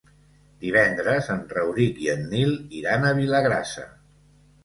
Divendres 0.61 1.27
en 1.33 1.43
Rauric 1.57 2.01
i 2.05 2.09
en 2.15 2.25
Nil 2.31 2.55
iran 2.79 3.05
a 3.09 3.13
Vilagrassa. 3.23 3.85